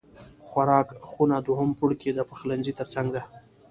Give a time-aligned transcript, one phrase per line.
[0.47, 3.21] خوراک خونه دوهم پوړ کې د پخلنځی تر څنګ ده